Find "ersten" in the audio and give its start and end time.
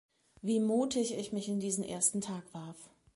1.83-2.21